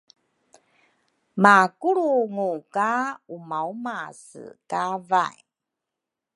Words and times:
makulrungu 1.41 2.49
ka 2.75 2.91
umaumase 3.35 4.43
kavay. 4.69 5.37